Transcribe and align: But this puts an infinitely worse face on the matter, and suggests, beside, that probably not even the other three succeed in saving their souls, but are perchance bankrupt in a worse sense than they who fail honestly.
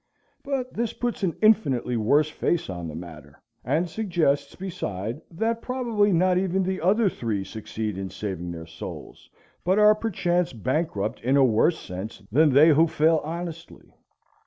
But 0.41 0.73
this 0.73 0.93
puts 0.93 1.21
an 1.21 1.35
infinitely 1.43 1.95
worse 1.95 2.27
face 2.31 2.71
on 2.71 2.87
the 2.87 2.95
matter, 2.95 3.39
and 3.63 3.87
suggests, 3.87 4.55
beside, 4.55 5.21
that 5.29 5.61
probably 5.61 6.11
not 6.11 6.39
even 6.39 6.63
the 6.63 6.81
other 6.81 7.07
three 7.07 7.43
succeed 7.43 7.99
in 7.99 8.09
saving 8.09 8.49
their 8.49 8.65
souls, 8.65 9.29
but 9.63 9.77
are 9.77 9.93
perchance 9.93 10.53
bankrupt 10.53 11.21
in 11.21 11.37
a 11.37 11.45
worse 11.45 11.77
sense 11.77 12.23
than 12.31 12.51
they 12.53 12.69
who 12.69 12.87
fail 12.87 13.21
honestly. 13.23 13.93